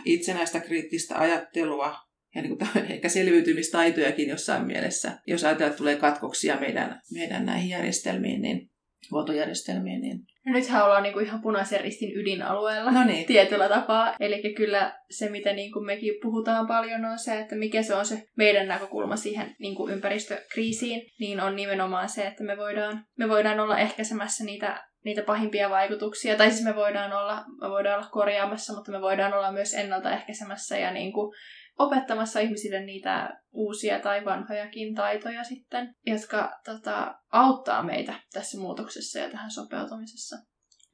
[0.04, 1.96] itsenäistä kriittistä ajattelua
[2.34, 5.18] ja niin kuin, ehkä selviytymistaitojakin jossain mielessä.
[5.26, 8.70] Jos ajatellaan, että tulee katkoksia meidän, meidän näihin järjestelmiin, niin
[9.10, 13.26] huoltojärjestelmiin, niin No nythän ollaan niinku ihan punaisen ristin ydinalueella no niin.
[13.26, 14.14] tietyllä tapaa.
[14.20, 18.22] Eli kyllä se, mitä niinku mekin puhutaan paljon, on se, että mikä se on se
[18.36, 23.78] meidän näkökulma siihen niinku ympäristökriisiin, niin on nimenomaan se, että me voidaan, me voidaan olla
[23.78, 26.36] ehkäisemässä niitä niitä pahimpia vaikutuksia.
[26.36, 30.78] Tai siis me voidaan olla, me voidaan olla korjaamassa, mutta me voidaan olla myös ennaltaehkäisemässä
[30.78, 31.34] ja niin kuin
[31.78, 39.30] opettamassa ihmisille niitä uusia tai vanhojakin taitoja sitten, jotka tota, auttaa meitä tässä muutoksessa ja
[39.30, 40.36] tähän sopeutumisessa.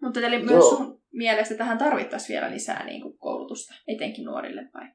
[0.03, 0.45] Mutta eli Joo.
[0.45, 4.89] myös sun mielestä tähän tarvittaisiin vielä lisää niin kuin koulutusta, etenkin nuorille vai?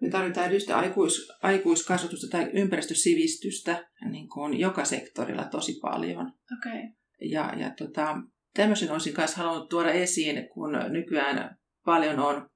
[0.00, 6.32] Me tarvitaan erityisesti aikuis, aikuiskasvatusta tai ympäristösivistystä niin kuin joka sektorilla tosi paljon.
[6.58, 6.80] Okay.
[7.20, 8.16] Ja, ja tota,
[8.54, 12.50] tämmöisen olisin myös halunnut tuoda esiin, kun nykyään paljon on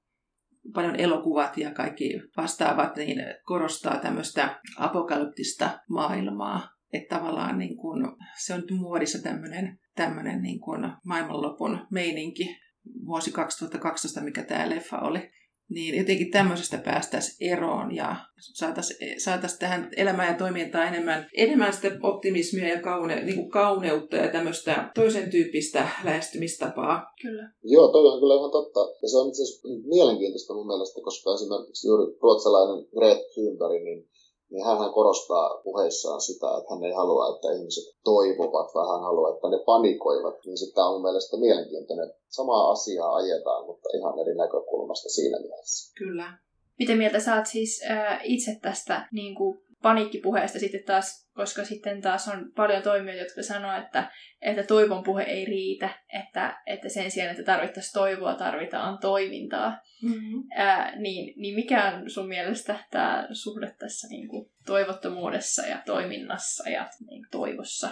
[0.73, 6.69] paljon elokuvat ja kaikki vastaavat, niin korostaa tämmöistä apokalyptista maailmaa.
[6.93, 12.57] Että tavallaan niin kun, se on nyt muodissa tämmöinen, tämmöinen niin kun maailmanlopun meininki.
[13.05, 15.31] Vuosi 2012, mikä tämä leffa oli
[15.69, 21.91] niin jotenkin tämmöisestä päästäisiin eroon ja saataisiin saatais tähän elämään ja toimintaan enemmän, enemmän sitä
[22.03, 27.13] optimismia ja kaune, niin kuin kauneutta ja tämmöistä toisen tyyppistä lähestymistapaa.
[27.21, 27.51] Kyllä.
[27.63, 28.79] Joo, toi on kyllä ihan totta.
[29.01, 34.09] Ja se on itse asiassa mielenkiintoista mun mielestä, koska esimerkiksi juuri ruotsalainen Greta Thunberg, niin
[34.51, 39.33] niin hän korostaa puheissaan sitä, että hän ei halua, että ihmiset toivovat, vaan hän haluaa,
[39.33, 40.35] että ne panikoivat.
[40.45, 42.13] Niin sitten on mun mielestä mielenkiintoinen.
[42.29, 45.93] Samaa asiaa ajetaan, mutta ihan eri näkökulmasta siinä mielessä.
[45.97, 46.37] Kyllä.
[46.79, 52.27] Miten mieltä saat siis äh, itse tästä niin kuin paniikkipuheesta sitten taas, koska sitten taas
[52.27, 54.11] on paljon toimijoita, jotka sanoo, että,
[54.41, 59.77] että toivon puhe ei riitä, että, että sen sijaan, että tarvittaisiin toivoa, tarvitaan toimintaa.
[60.03, 60.43] Mm-hmm.
[60.55, 66.69] Ää, niin, niin mikä on sun mielestä tämä suhde tässä niin kuin, toivottomuudessa ja toiminnassa
[66.69, 67.89] ja niin, toivossa?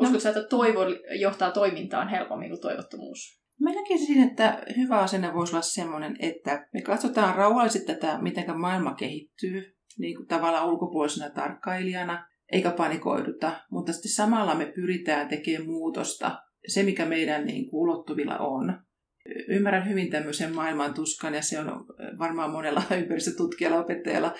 [0.00, 0.80] Uskotko sä, että toivo
[1.20, 3.38] johtaa toimintaan helpommin kuin toivottomuus?
[3.60, 8.94] Mä näkisin, että hyvä asenne voisi olla sellainen, että me katsotaan rauhallisesti tätä, miten maailma
[8.94, 16.38] kehittyy, niin kuin tavallaan ulkopuolisena tarkkailijana, eikä panikoiduta, mutta sitten samalla me pyritään tekemään muutosta,
[16.66, 18.80] se mikä meidän niin kuin ulottuvilla on.
[19.48, 21.86] Ymmärrän hyvin tämmöisen maailman tuskan ja se on
[22.18, 24.34] varmaan monella ympäristötutkijalla, opettajalla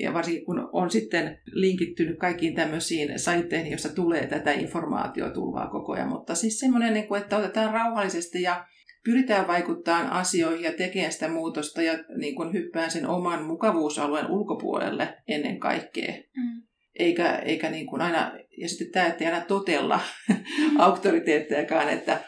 [0.00, 6.08] ja varsinkin kun on sitten linkittynyt kaikkiin tämmöisiin saitteihin, joissa tulee tätä informaatiotulvaa koko ajan.
[6.08, 8.66] Mutta siis semmoinen, niin että otetaan rauhallisesti ja
[9.06, 15.16] pyritään vaikuttamaan asioihin ja tekemään sitä muutosta ja niin kuin hyppään sen oman mukavuusalueen ulkopuolelle
[15.28, 16.12] ennen kaikkea.
[16.36, 16.62] Mm.
[16.98, 20.36] Eikä, eikä niin kuin aina, ja sitten tämä, että ei aina totella mm.
[20.78, 22.20] auktoriteettejakaan, että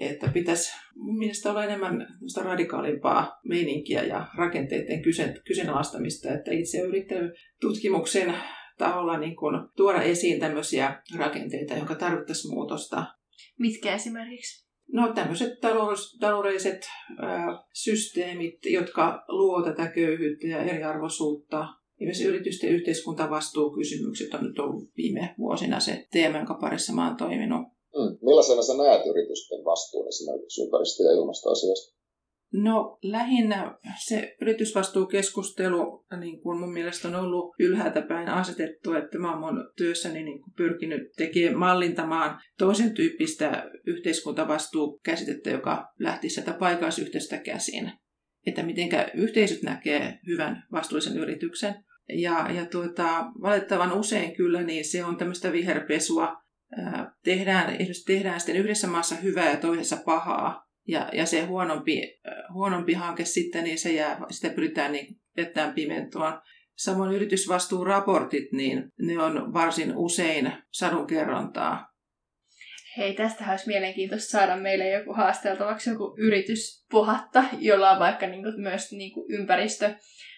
[0.00, 2.06] että pitäisi mun mielestä olla enemmän
[2.42, 5.02] radikaalimpaa meininkiä ja rakenteiden
[5.46, 8.34] kyseenalaistamista, että itse olen yrittänyt tutkimuksen
[8.78, 13.06] taholla niin kuin tuoda esiin tämmöisiä rakenteita, jotka tarvittaisiin muutosta.
[13.58, 14.65] Mitkä esimerkiksi?
[14.92, 15.52] No tämmöiset
[16.20, 16.80] taloudelliset
[17.72, 21.66] systeemit, jotka luo tätä köyhyyttä ja eriarvoisuutta.
[22.00, 27.60] Esimerkiksi yritysten yhteiskuntavastuukysymykset on nyt ollut viime vuosina se teema, jonka parissa mä oon toiminut.
[27.96, 28.18] Mm.
[28.22, 31.95] Millaisena sä näet yritysten vastuun esimerkiksi ympäristö- ja ilmastoasioista?
[32.56, 39.40] No lähinnä se yritysvastuukeskustelu niin kuin mun mielestä on ollut ylhäältä päin asetettu, että mä
[39.40, 47.92] oon työssäni niin kuin pyrkinyt tekemään mallintamaan toisen tyyppistä yhteiskuntavastuukäsitettä, joka lähti sieltä paikallisyhteisöstä käsin.
[48.46, 51.74] Että miten yhteisöt näkee hyvän vastuullisen yrityksen.
[52.08, 56.36] Ja, ja tuota, valitettavan usein kyllä niin se on tämmöistä viherpesua,
[57.24, 62.20] tehdään, tehdään sitten yhdessä maassa hyvää ja toisessa pahaa, ja, ja se huonompi,
[62.52, 66.40] huonompi hanke sitten, niin se jää, sitä pyritään niin jättämään pimentoon.
[66.76, 71.92] Samoin yritysvastuuraportit, niin ne on varsin usein sadunkerrontaa.
[72.96, 78.60] Hei, tästä olisi mielenkiintoista saada meille joku haasteltavaksi joku yrityspohatta, jolla on vaikka niin kuin,
[78.60, 79.94] myös niin kuin ympäristö-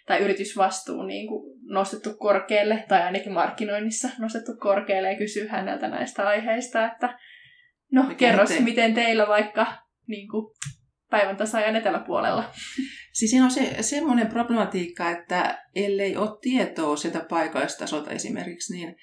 [0.06, 6.28] tai yritysvastuu niin kuin nostettu korkealle, tai ainakin markkinoinnissa nostettu korkealle, ja kysyy häneltä näistä
[6.28, 7.18] aiheista, että
[7.92, 8.60] no Mikä kerros, te...
[8.60, 10.46] miten teillä vaikka niin kuin,
[11.10, 12.44] päivän tasaajan eteläpuolella.
[13.12, 18.96] Siis siinä on se, semmoinen problematiikka, että ellei ole tietoa sieltä paikallistasolta esimerkiksi, niin,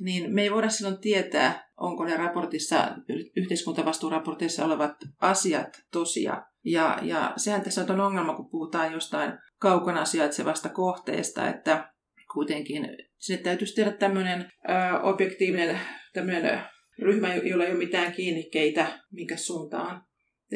[0.00, 2.96] niin me ei voida silloin tietää, onko ne raportissa,
[3.36, 6.42] yhteiskuntavastuuraportissa olevat asiat tosia.
[6.64, 11.92] Ja, ja sehän tässä on ongelma, kun puhutaan jostain kaukana sijaitsevasta kohteesta, että
[12.32, 12.88] kuitenkin
[13.18, 15.80] sinne täytyisi tehdä tämmöinen ö, objektiivinen
[16.12, 16.62] tämmöinen
[16.98, 20.04] ryhmä, jolla ei ole mitään kiinnikkeitä, minkä suuntaan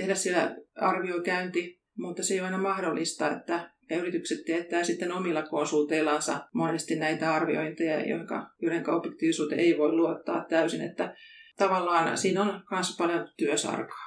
[0.01, 5.43] tehdä siellä arviokäynti, mutta se ei ole aina mahdollista, että ja yritykset teettää sitten omilla
[5.43, 11.15] konsulteillansa monesti näitä arviointeja, jotka, joiden objektiivisuuteen ei voi luottaa täysin, että
[11.59, 14.07] tavallaan siinä on myös paljon työsarkaa.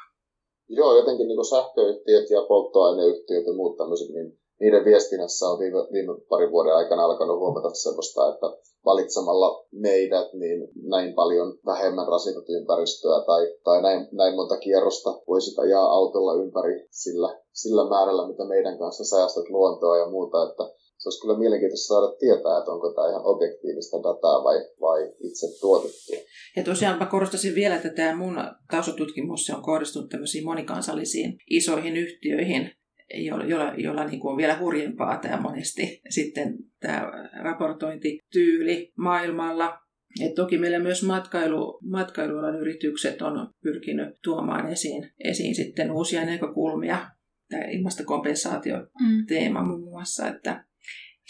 [0.69, 6.13] Joo, jotenkin niin sähköyhtiöt ja polttoaineyhtiöt ja muut tämmöiset, niin niiden viestinnässä on viime, viime
[6.29, 8.47] parin vuoden aikana alkanut huomata sellaista, että
[8.85, 15.59] valitsemalla meidät niin näin paljon vähemmän rasitat ympäristöä tai, tai näin, näin monta kierrosta voisit
[15.59, 20.63] ajaa autolla ympäri sillä, sillä määrällä, mitä meidän kanssa säästät luontoa ja muuta, että
[20.97, 25.47] se olisi kyllä mielenkiintoista saada tietää, että onko tämä ihan objektiivista dataa vai, vai itse
[25.61, 26.17] tuotettua.
[26.55, 28.35] Ja tosiaan mä korostasin vielä, että tämä mun
[28.71, 32.71] tausotutkimus on kohdistunut tämmöisiin monikansallisiin isoihin yhtiöihin,
[33.13, 37.11] jolla, jolla, jolla niin kuin on vielä hurjempaa tämä monesti sitten tämä
[37.43, 39.79] raportointityyli maailmalla.
[40.21, 47.09] Et toki meillä myös matkailu, matkailualan yritykset on pyrkinyt tuomaan esiin, esiin sitten uusia näkökulmia.
[47.49, 49.67] Tämä ilmastokompensaatio-teema mm.
[49.67, 50.27] muun muassa.
[50.27, 50.65] Että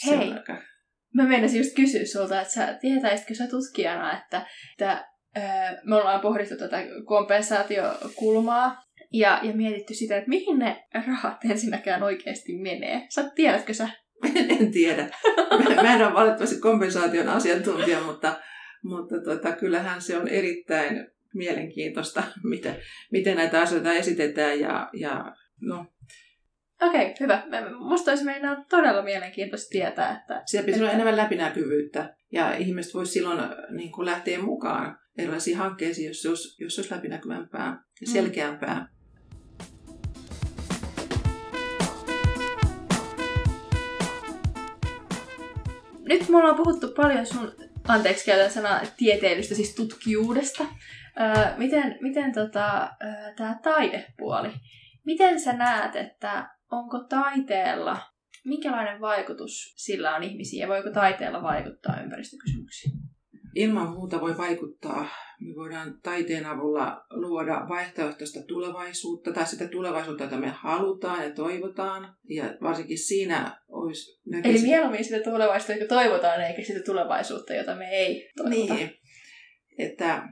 [0.06, 0.62] Hei, aika...
[1.14, 5.06] mä meinasin just kysyä sulta, että sä tietäisitkö sä tutkijana, että, että
[5.84, 12.58] me ollaan pohdittu tätä kompensaatiokulmaa ja, ja mietitty sitä, että mihin ne rahat ensinnäkään oikeasti
[12.58, 13.06] menee.
[13.10, 13.90] Sä tiedätkö sä?
[14.60, 15.10] en tiedä.
[15.82, 18.40] Mä en ole valitettavasti kompensaation asiantuntija, mutta,
[18.84, 22.76] mutta tota, kyllähän se on erittäin mielenkiintoista, miten,
[23.12, 24.60] miten näitä asioita esitetään.
[24.60, 25.86] Ja, ja no,
[26.82, 27.44] Okei, okay, hyvä.
[27.80, 30.42] Musta olisi meidän todella mielenkiintoista tietää, että...
[30.46, 36.08] Siellä pitäisi olla enemmän läpinäkyvyyttä ja ihmiset voisi silloin niin kuin lähteä mukaan erilaisiin hankkeisiin,
[36.08, 38.12] jos se olisi, jos se olisi läpinäkyvämpää ja mm.
[38.12, 38.80] selkeämpää.
[38.80, 38.99] Mm.
[46.10, 47.52] Nyt me ollaan puhuttu paljon sun,
[47.88, 50.66] anteeksi käytän sanaa tieteellistä, siis tutkijuudesta.
[51.20, 54.52] Öö, miten miten tota, öö, tämä taidepuoli,
[55.06, 58.02] miten sä näet, että onko taiteella,
[58.46, 62.94] minkälainen vaikutus sillä on ihmisiin ja voiko taiteella vaikuttaa ympäristökysymyksiin?
[63.56, 65.08] Ilman muuta voi vaikuttaa.
[65.40, 72.16] Me voidaan taiteen avulla luoda vaihtoehtoista tulevaisuutta tai sitä tulevaisuutta, jota me halutaan ja toivotaan.
[72.30, 74.20] Ja varsinkin siinä olisi...
[74.26, 74.50] Näkisi...
[74.50, 78.74] Eli mieluummin sitä tulevaisuutta, jota toivotaan, eikä sitä tulevaisuutta, jota me ei toivota.
[78.74, 78.92] Niin,
[79.78, 80.28] että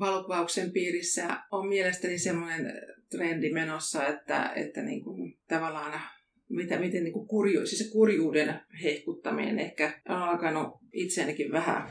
[0.00, 2.72] valokuvauksen piirissä on mielestäni semmoinen
[3.10, 6.00] trendi menossa, että, että niin kuin tavallaan
[6.48, 11.88] mitä, miten niin kuin kurju, siis se kurjuuden hehkuttaminen ehkä on alkanut itseänikin vähän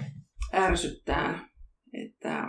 [0.53, 1.48] ärsyttää,
[1.93, 2.43] että,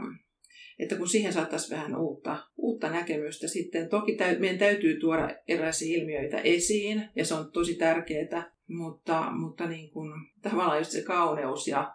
[0.78, 3.88] että kun siihen saattaisi vähän uutta, uutta näkemystä sitten.
[3.88, 9.66] Toki täy, meidän täytyy tuoda erilaisia ilmiöitä esiin, ja se on tosi tärkeää, mutta, mutta
[9.66, 11.94] niin kuin, tavallaan just se kauneus ja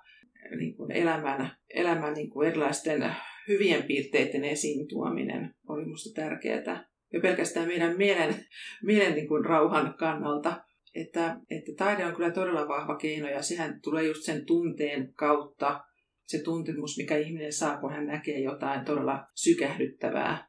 [0.58, 3.16] niin kuin elämän, elämän niin kuin erilaisten
[3.48, 6.90] hyvien piirteiden esiin tuominen oli minusta tärkeää.
[7.14, 8.36] Ja pelkästään meidän mielen,
[8.84, 10.64] mielen niin kuin rauhan kannalta,
[10.96, 15.84] että, että taide on kyllä todella vahva keino ja sehän tulee just sen tunteen kautta,
[16.28, 20.48] se tuntemus, mikä ihminen saa, kun hän näkee jotain todella sykähdyttävää.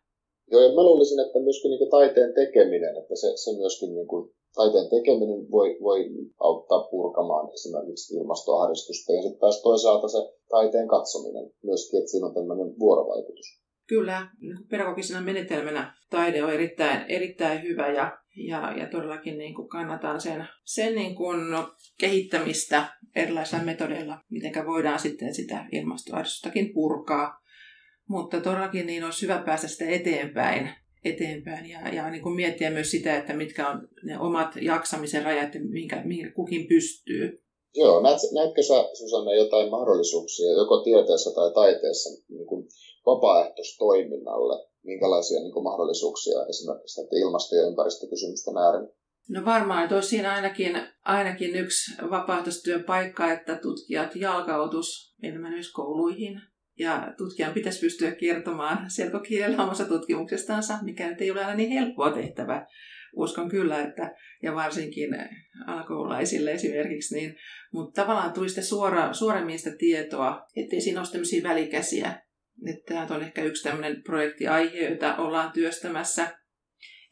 [0.51, 4.31] Joo, ja mä luulisin, että myöskin niin taiteen tekeminen, että se, se myöskin niin kuin,
[4.55, 6.01] taiteen tekeminen voi, voi
[6.41, 12.35] auttaa purkamaan esimerkiksi ilmastoahdistusta, ja sitten taas toisaalta se taiteen katsominen myöskin, että siinä on
[12.35, 13.47] tämmöinen vuorovaikutus.
[13.89, 19.69] Kyllä, niin pedagogisena menetelmänä taide on erittäin, erittäin hyvä ja, ja, ja todellakin niin kuin
[19.69, 21.41] kannatan sen, sen niin kuin
[21.99, 22.85] kehittämistä
[23.17, 27.41] erilaisilla metodeilla, miten voidaan sitten sitä ilmastoahdistustakin purkaa.
[28.09, 30.71] Mutta todellakin niin olisi hyvä päästä sitä eteenpäin,
[31.05, 35.55] eteenpäin ja, ja niin kuin miettiä myös sitä, että mitkä on ne omat jaksamisen rajat
[35.55, 37.43] ja minkä, minkä kukin pystyy.
[37.75, 42.69] Joo, näet, näetkö sä Susanna jotain mahdollisuuksia joko tieteessä tai taiteessa niin kuin
[43.07, 44.69] vapaaehtoistoiminnalle?
[44.87, 48.89] Minkälaisia niin mahdollisuuksia esimerkiksi ilmasto- ja ympäristökysymysten äärellä?
[49.29, 55.73] No varmaan, että olisi siinä ainakin, ainakin yksi vapaaehtoistyön paikka, että tutkijat jalkautus enemmän myös
[55.73, 56.41] kouluihin.
[56.79, 62.11] Ja tutkijan pitäisi pystyä kertomaan selkokielellä omassa tutkimuksestansa, mikä nyt ei ole aina niin helppoa
[62.11, 62.67] tehtävä.
[63.17, 65.09] Uskon kyllä, että, ja varsinkin
[65.67, 67.37] alkoholaisille esimerkiksi, niin,
[67.73, 72.26] mutta tavallaan tuli sitä suora, suoremmin sitä tietoa, ettei siinä ole tämmöisiä välikäsiä.
[72.71, 76.37] Että tämä on ehkä yksi tämmöinen projektiaihe, jota ollaan työstämässä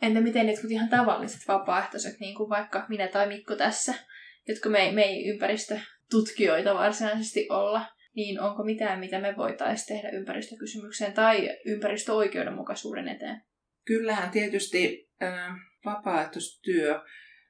[0.03, 3.95] Entä miten jotkut ihan tavalliset vapaaehtoiset, niin kuin vaikka minä tai Mikko tässä,
[4.49, 10.17] jotka me ei, me ei ympäristötutkijoita varsinaisesti olla, niin onko mitään, mitä me voitaisiin tehdä
[10.19, 13.43] ympäristökysymykseen tai ympäristöoikeudenmukaisuuden eteen?
[13.85, 15.55] Kyllähän tietysti äh,
[15.85, 17.01] vapaaehtoistyö.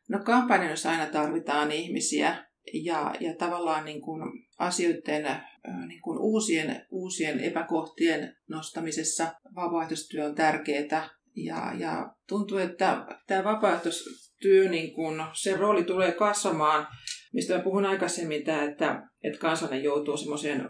[0.09, 4.23] No kampanjoissa aina tarvitaan ihmisiä ja, ja tavallaan niin kuin
[4.59, 5.41] asioiden
[5.87, 11.09] niin kuin uusien, uusien epäkohtien nostamisessa vapaaehtoistyö on tärkeää.
[11.37, 16.87] Ja, ja tuntuu, että tämä vapaaehtoistyö, niin kun, se rooli tulee kasvamaan,
[17.33, 20.69] mistä mä puhun aikaisemmin, tämä, että, että kansalainen joutuu semmoiseen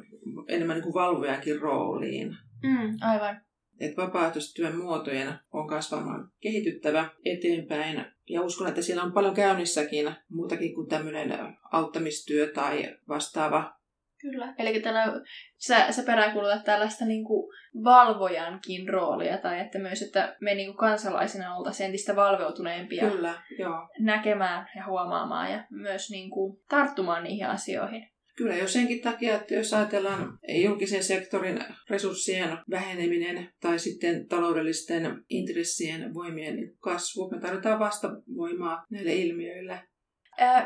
[0.49, 2.29] enemmän niin kuin valvojankin rooliin.
[2.63, 3.41] Mm, aivan.
[3.81, 8.05] Että vapaaehtoistyön muotojen on kasvamaan kehityttävä eteenpäin.
[8.29, 13.75] Ja uskon, että siellä on paljon käynnissäkin, muutakin kuin tämmöinen auttamistyö tai vastaava
[14.25, 14.55] Kyllä.
[14.59, 15.05] Eli tällä,
[15.57, 17.53] sä, sä peräänkuulutat tällaista niin kuin
[17.85, 23.89] valvojankin roolia, tai että myös, että me niin kuin kansalaisina oltaisiin entistä valveutuneempia Kyllä, joo.
[23.99, 28.14] näkemään ja huomaamaan ja myös niin kuin tarttumaan niihin asioihin.
[28.37, 36.15] Kyllä, jo senkin takia, että jos ajatellaan julkisen sektorin resurssien väheneminen tai sitten taloudellisten intressien
[36.15, 39.81] voimien kasvu, me tarvitaan vastavoimaa näille ilmiöille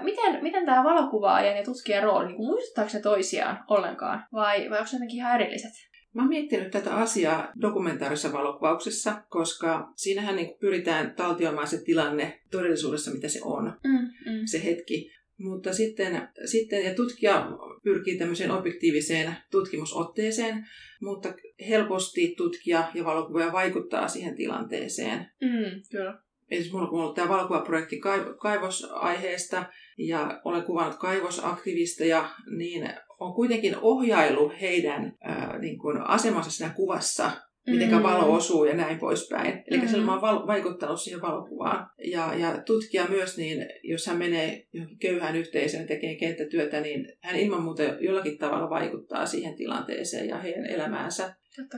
[0.02, 4.90] miten, miten tämä valokuvaajan ja tutkijan rooli, niin muistuttaako ne toisiaan ollenkaan vai, vai onko
[4.92, 5.72] ne jotenkin ihan erilliset?
[6.14, 13.11] Mä oon miettinyt tätä asiaa dokumentaarisessa valokuvauksessa, koska siinähän niin pyritään taltioimaan se tilanne todellisuudessa,
[13.11, 14.40] mitä se on, mm, mm.
[14.44, 15.11] se hetki.
[15.38, 17.51] Mutta sitten, sitten ja tutkija
[17.83, 20.66] pyrkii tämmöiseen objektiiviseen tutkimusotteeseen,
[21.03, 21.35] mutta
[21.68, 25.18] helposti tutkija ja valokuvaaja vaikuttaa siihen tilanteeseen.
[25.18, 26.18] Mm, kyllä
[26.51, 28.01] esimerkiksi mulla on ollut tämä valokuvaprojekti
[28.41, 29.64] kaivosaiheesta
[29.99, 37.30] ja olen kuvannut kaivosaktivisteja, niin on kuitenkin ohjailu heidän ää, niin kuin asemansa siinä kuvassa,
[37.70, 38.02] miten mm.
[38.02, 39.62] valo osuu ja näin poispäin.
[39.70, 40.04] Eli mm.
[40.04, 41.90] mä oon vaikuttanut siihen valokuvaan.
[42.10, 47.36] Ja, ja tutkija myös, niin jos hän menee johonkin köyhään yhteisöön tekee kenttätyötä, niin hän
[47.36, 51.34] ilman muuta jollakin tavalla vaikuttaa siihen tilanteeseen ja heidän elämäänsä.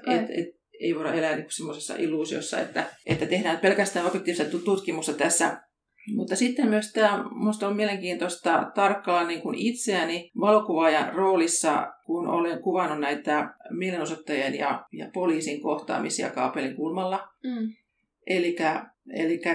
[0.07, 5.61] Et, et, ei voida elää niin semmoisessa illuusiossa, että, että tehdään pelkästään objektiivista tutkimusta tässä
[6.15, 12.63] Mutta sitten myös tämä, minusta on mielenkiintoista tarkkailla niin kuin itseäni valokuvaajan roolissa, kun olen
[12.63, 17.29] kuvannut näitä mielenosoittajien ja, ja poliisin kohtaamisia kaapelin kulmalla.
[17.45, 17.73] Mm.
[18.27, 18.57] Eli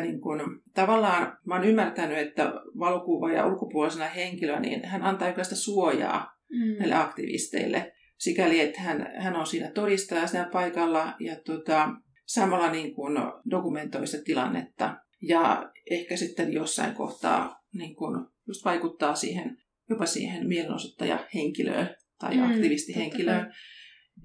[0.01, 6.31] niin kun, tavallaan mä oon ymmärtänyt, että valokuvaaja ulkopuolisena henkilöä, niin hän antaa jonkinlaista suojaa
[6.49, 6.79] mm.
[6.79, 7.91] näille aktivisteille.
[8.17, 11.89] Sikäli, että hän, hän on siinä todistajana siinä paikalla ja tota,
[12.25, 13.17] samalla niin kuin
[13.49, 15.04] dokumentoi sitä tilannetta.
[15.21, 19.57] Ja ehkä sitten jossain kohtaa niin kuin just vaikuttaa siihen,
[19.89, 23.53] jopa siihen mielenosoittajahenkilöön tai mm, aktivistihenkilöön.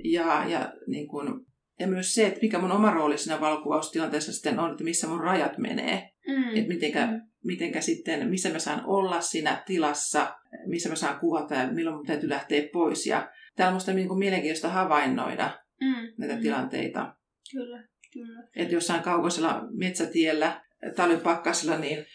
[0.04, 1.46] Ja, ja, niin kuin,
[1.80, 5.20] ja myös se, että mikä mun oma rooli siinä valokuvaustilanteessa sitten on, että missä mun
[5.20, 6.10] rajat menee.
[6.28, 6.56] Mm.
[6.56, 7.20] Että mitenkä, mm.
[7.44, 10.34] mitenkä sitten, missä mä saan olla siinä tilassa,
[10.66, 13.06] missä mä saan kuvata ja milloin mun täytyy lähteä pois.
[13.06, 16.12] Ja täällä on musta niin mielenkiintoista havainnoida mm.
[16.18, 16.42] näitä mm.
[16.42, 17.14] tilanteita.
[17.52, 18.48] Kyllä, kyllä.
[18.56, 20.62] Että jossain kaukaisella metsätiellä
[20.96, 22.06] talvipakkasella, niin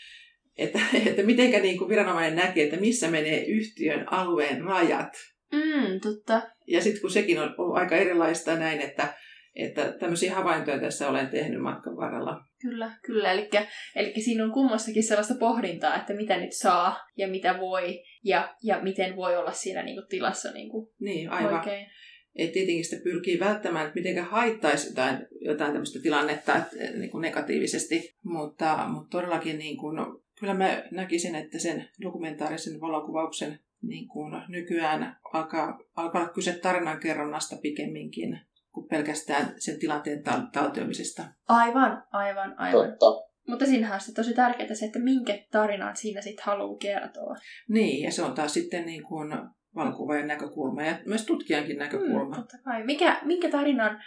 [0.57, 5.13] että, että mitenkä niin kuin viranomainen näkee, että missä menee yhtiön alueen rajat.
[5.51, 6.41] Mm, totta.
[6.68, 9.13] Ja sitten kun sekin on ollut aika erilaista näin, että,
[9.55, 12.41] että tämmöisiä havaintoja tässä olen tehnyt matkan varrella.
[12.61, 13.32] Kyllä, kyllä.
[13.32, 13.49] Eli,
[13.95, 18.80] eli siinä on kummassakin sellaista pohdintaa, että mitä nyt saa ja mitä voi ja, ja
[18.82, 21.53] miten voi olla siinä niin kuin tilassa niin kuin niin, aivan.
[21.53, 21.88] oikein.
[22.36, 27.11] Et tietenkin sitä pyrkii välttämään, että miten haittaisi jotain, jotain tämmöistä tilannetta että, eh, niin
[27.11, 33.59] kuin negatiivisesti, mutta, mutta todellakin niin kuin, no, kyllä mä näkisin, että sen dokumentaarisen valokuvauksen
[33.81, 38.39] niin kuin nykyään alkaa, alkaa olla kyse tarinankerronnasta pikemminkin
[38.71, 41.23] kuin pelkästään sen tilanteen tal- taltioimisesta.
[41.47, 42.89] Aivan, aivan, aivan.
[42.99, 43.25] Totta.
[43.47, 47.36] Mutta siinähän on sitten tosi tärkeää se, että minkä tarinan siinä sitten haluaa kertoa.
[47.69, 49.33] Niin, ja se on taas sitten niin kuin
[49.76, 52.36] valokuvaajan näkökulma ja myös tutkijankin näkökulma.
[52.36, 52.86] Mm, totta kai.
[52.86, 54.03] Mikä, minkä tarinan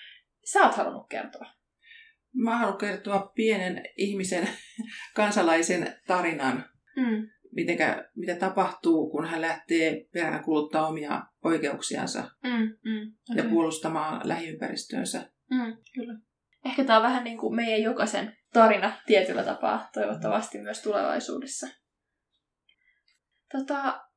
[0.53, 1.47] sä oot halunnut kertoa?
[2.35, 4.49] Mä halunnut kertoa pienen ihmisen,
[5.17, 6.65] kansalaisen tarinan.
[6.97, 7.29] Mm.
[7.53, 13.45] Mitenkä, mitä tapahtuu, kun hän lähtee perään kuluttaa omia oikeuksiansa mm, mm, okay.
[13.45, 15.31] ja puolustamaan lähiympäristöönsä.
[15.51, 16.19] Mm, kyllä.
[16.65, 21.67] Ehkä tämä on vähän niin kuin meidän jokaisen tarina tietyllä tapaa, toivottavasti myös tulevaisuudessa.
[23.53, 24.08] Tota,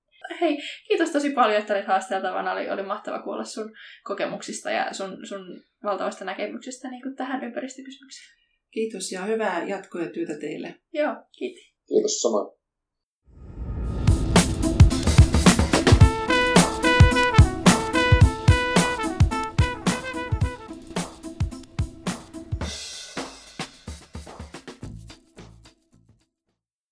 [0.42, 0.58] Hei,
[0.88, 2.52] kiitos tosi paljon, että olit haasteltavana.
[2.52, 3.72] Oli, oli mahtava kuulla sun
[4.04, 8.38] kokemuksista ja sun, sun valtavasta näkemyksestä niin kuin tähän ympäristökysymykseen.
[8.72, 10.76] Kiitos ja hyvää jatkoa ja työtä teille.
[10.94, 11.64] Joo, kiitos.
[11.88, 12.61] Kiitos samoin.